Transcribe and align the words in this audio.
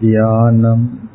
தியானம். 0.00 1.08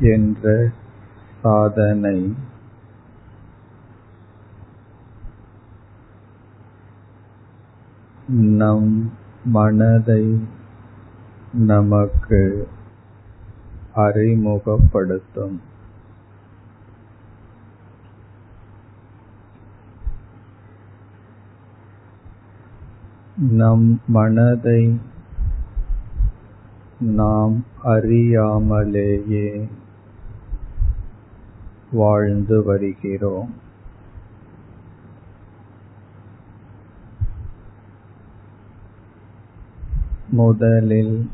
என்ற 0.00 0.70
சாதனை. 1.42 2.34
நம் 8.28 9.12
மனதை 9.44 10.44
நமக்கு 11.52 12.68
அறிமுகப்படுத்தும். 13.94 15.60
நம் 23.38 24.00
மனதை 24.06 24.98
நாம் 27.00 27.64
அறியாமலேயே 27.84 29.68
வாழ்ந்து 31.92 32.64
வருகிறோம். 32.64 33.54
முதலில் 40.28 41.30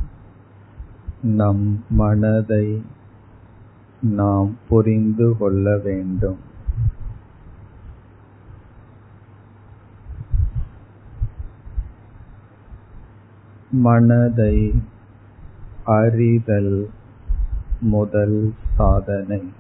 நம் 1.22 1.84
மனதை 1.88 2.82
நாம் 4.00 4.56
புரிந்து 4.68 5.36
கொள்ள 5.38 5.78
வேண்டும். 5.78 6.52
மனதை 13.75 14.83
அறிதல் 15.84 16.91
முதல் 17.81 18.55
சாதனை. 18.77 19.53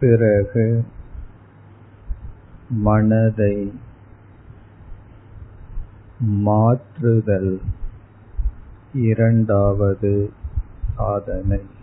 பிறகு 0.00 0.84
மனதை 2.68 3.72
மாற்றுதல் 6.20 7.60
இரண்டாவது 8.92 10.32
சாதனை. 10.96 11.77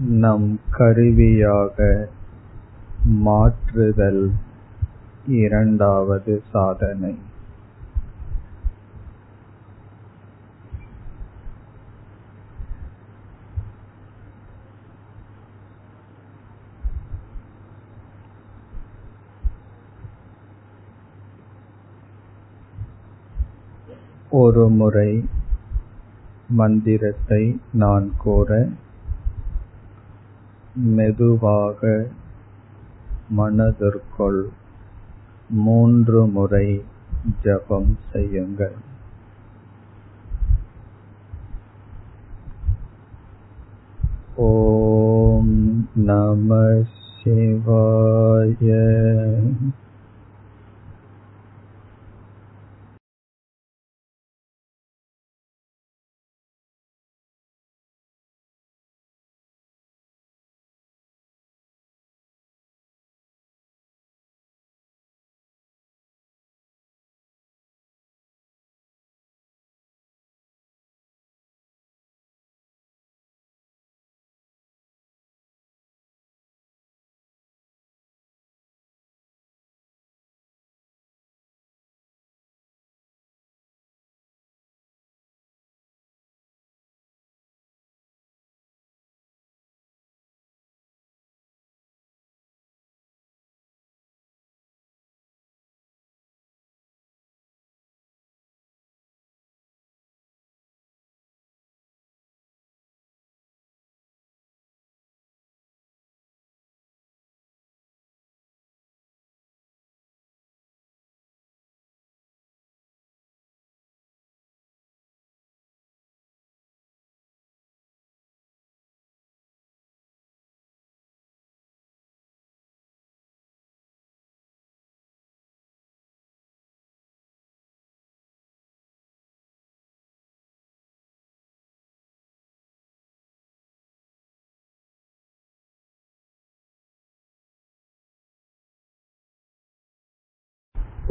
நம் 0.00 0.60
கருவியாக 0.70 2.08
மாற்றுதல் 3.04 4.32
இரண்டாவது 5.26 6.42
சாதனை. 6.52 7.18
ஒரு 24.30 24.68
முறை 24.68 25.24
மந்திரத்தை 26.48 27.60
நான் 27.72 28.12
கூற 28.18 28.68
மெதுவாக 30.76 32.06
மனதிற்குள் 33.28 34.48
மூன்று 35.50 36.26
முறை 36.26 36.82
ஜபம் 37.42 37.98
செய்யுங்கள். 38.12 38.74
ஓம் 44.36 45.88
நம 45.94 46.82
சிவாய 47.24 48.68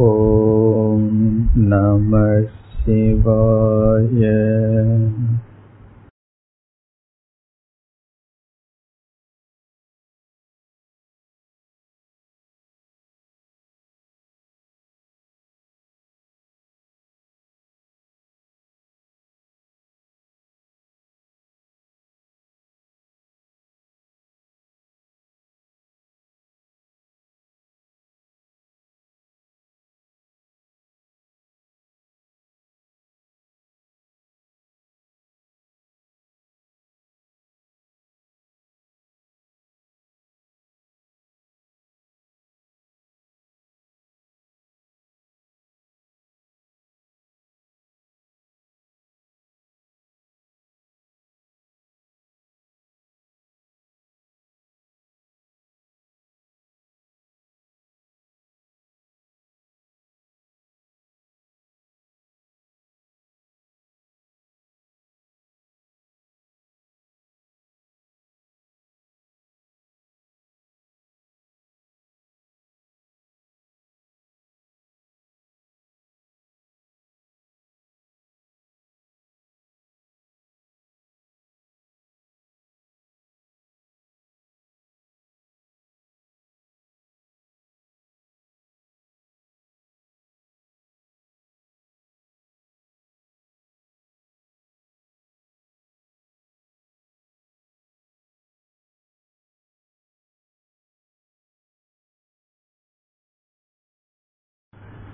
ॐ 0.01 1.03
नमः 1.57 2.43
शिवाय 2.81 4.25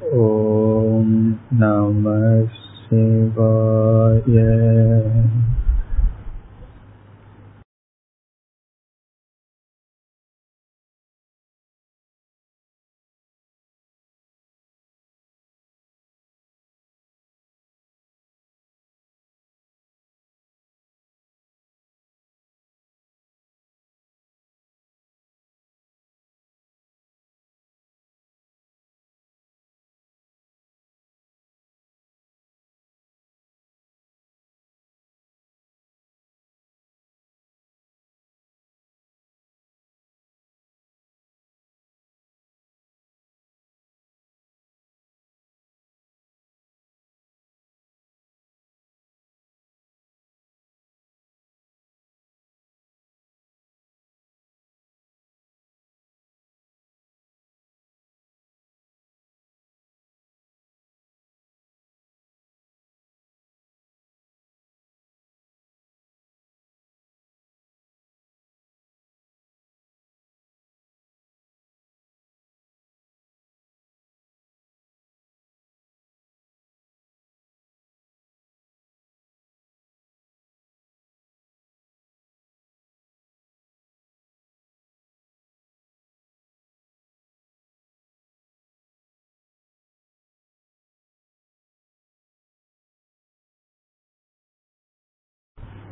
ॐ 0.03 1.09
नमः 1.61 2.47
शिवाय 2.49 4.37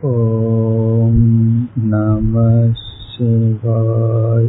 ॐ 0.04 1.16
नमः 1.78 2.72
शिवाय 3.14 4.48